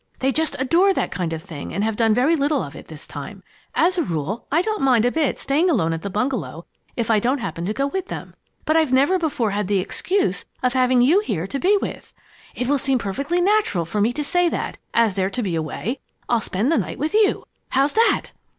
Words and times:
They 0.17 0.31
just 0.31 0.55
adore 0.57 0.95
that 0.95 1.11
kind 1.11 1.31
of 1.31 1.43
thing 1.43 1.71
and 1.71 1.83
have 1.83 1.95
done 1.95 2.11
very 2.11 2.35
little 2.35 2.63
of 2.63 2.75
it 2.75 2.87
this 2.87 3.05
time. 3.05 3.43
As 3.75 3.99
a 3.99 4.01
rule, 4.01 4.47
I 4.51 4.63
don't 4.63 4.81
mind 4.81 5.05
a 5.05 5.11
bit 5.11 5.37
staying 5.37 5.69
alone 5.69 5.93
at 5.93 6.01
the 6.01 6.09
bungalow 6.09 6.65
if 6.97 7.11
I 7.11 7.19
don't 7.19 7.37
happen 7.37 7.67
to 7.67 7.71
go 7.73 7.85
with 7.85 8.07
them. 8.07 8.33
But 8.65 8.75
I've 8.77 8.91
never 8.91 9.19
before 9.19 9.51
had 9.51 9.67
the 9.67 9.77
excuse 9.77 10.43
of 10.63 10.73
having 10.73 11.03
you 11.03 11.19
here 11.19 11.45
to 11.45 11.59
be 11.59 11.77
with. 11.83 12.13
It 12.55 12.67
will 12.67 12.79
seem 12.79 12.97
perfectly 12.97 13.41
natural 13.41 13.85
for 13.85 14.01
me 14.01 14.11
to 14.13 14.23
say 14.23 14.49
that, 14.49 14.79
as 14.91 15.13
they're 15.13 15.29
to 15.29 15.43
be 15.43 15.53
away, 15.55 15.99
I'll 16.27 16.39
spend 16.39 16.71
the 16.71 16.79
night 16.79 16.97
with 16.97 17.13
you. 17.13 17.45
How's 17.69 17.93
that?" 17.93 18.31